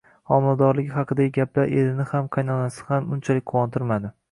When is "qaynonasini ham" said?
2.39-3.15